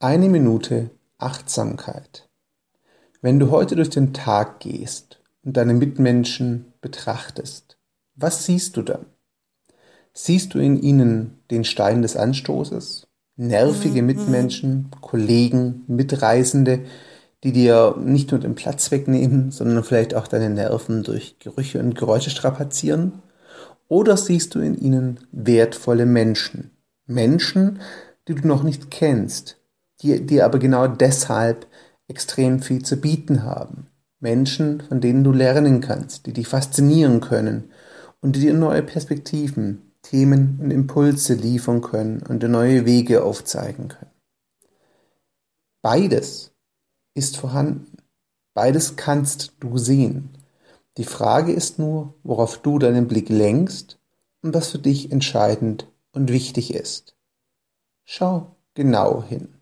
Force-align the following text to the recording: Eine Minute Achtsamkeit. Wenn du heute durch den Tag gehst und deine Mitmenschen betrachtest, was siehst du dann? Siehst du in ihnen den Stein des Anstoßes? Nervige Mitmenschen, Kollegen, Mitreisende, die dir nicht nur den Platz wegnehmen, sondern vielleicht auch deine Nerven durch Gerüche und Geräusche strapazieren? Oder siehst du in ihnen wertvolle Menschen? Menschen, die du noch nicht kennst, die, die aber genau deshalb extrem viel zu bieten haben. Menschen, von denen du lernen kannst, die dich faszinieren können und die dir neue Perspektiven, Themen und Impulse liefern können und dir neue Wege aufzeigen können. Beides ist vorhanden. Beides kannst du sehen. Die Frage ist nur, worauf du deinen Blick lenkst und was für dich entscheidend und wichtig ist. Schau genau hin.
Eine 0.00 0.28
Minute 0.28 0.90
Achtsamkeit. 1.18 2.28
Wenn 3.20 3.40
du 3.40 3.50
heute 3.50 3.74
durch 3.74 3.90
den 3.90 4.12
Tag 4.12 4.60
gehst 4.60 5.20
und 5.42 5.56
deine 5.56 5.74
Mitmenschen 5.74 6.72
betrachtest, 6.80 7.78
was 8.14 8.44
siehst 8.44 8.76
du 8.76 8.82
dann? 8.82 9.06
Siehst 10.12 10.54
du 10.54 10.60
in 10.60 10.80
ihnen 10.80 11.40
den 11.50 11.64
Stein 11.64 12.02
des 12.02 12.16
Anstoßes? 12.16 13.08
Nervige 13.34 14.02
Mitmenschen, 14.02 14.92
Kollegen, 15.00 15.82
Mitreisende, 15.88 16.84
die 17.42 17.50
dir 17.50 17.96
nicht 17.98 18.30
nur 18.30 18.38
den 18.38 18.54
Platz 18.54 18.92
wegnehmen, 18.92 19.50
sondern 19.50 19.82
vielleicht 19.82 20.14
auch 20.14 20.28
deine 20.28 20.48
Nerven 20.48 21.02
durch 21.02 21.40
Gerüche 21.40 21.80
und 21.80 21.96
Geräusche 21.96 22.30
strapazieren? 22.30 23.20
Oder 23.88 24.16
siehst 24.16 24.54
du 24.54 24.60
in 24.60 24.78
ihnen 24.78 25.18
wertvolle 25.32 26.06
Menschen? 26.06 26.70
Menschen, 27.06 27.80
die 28.28 28.36
du 28.36 28.46
noch 28.46 28.62
nicht 28.62 28.92
kennst, 28.92 29.58
die, 30.00 30.24
die 30.24 30.42
aber 30.42 30.58
genau 30.58 30.86
deshalb 30.86 31.66
extrem 32.08 32.62
viel 32.62 32.84
zu 32.84 32.96
bieten 32.96 33.42
haben. 33.42 33.88
Menschen, 34.20 34.80
von 34.80 35.00
denen 35.00 35.22
du 35.24 35.32
lernen 35.32 35.80
kannst, 35.80 36.26
die 36.26 36.32
dich 36.32 36.48
faszinieren 36.48 37.20
können 37.20 37.70
und 38.20 38.34
die 38.34 38.40
dir 38.40 38.54
neue 38.54 38.82
Perspektiven, 38.82 39.92
Themen 40.02 40.58
und 40.60 40.70
Impulse 40.70 41.34
liefern 41.34 41.82
können 41.82 42.22
und 42.26 42.42
dir 42.42 42.48
neue 42.48 42.86
Wege 42.86 43.22
aufzeigen 43.22 43.88
können. 43.88 44.10
Beides 45.82 46.52
ist 47.14 47.36
vorhanden. 47.36 47.96
Beides 48.54 48.96
kannst 48.96 49.52
du 49.60 49.78
sehen. 49.78 50.30
Die 50.96 51.04
Frage 51.04 51.52
ist 51.52 51.78
nur, 51.78 52.14
worauf 52.24 52.58
du 52.58 52.78
deinen 52.78 53.06
Blick 53.06 53.28
lenkst 53.28 54.00
und 54.42 54.54
was 54.54 54.70
für 54.70 54.78
dich 54.78 55.12
entscheidend 55.12 55.86
und 56.12 56.32
wichtig 56.32 56.74
ist. 56.74 57.16
Schau 58.04 58.56
genau 58.74 59.22
hin. 59.22 59.57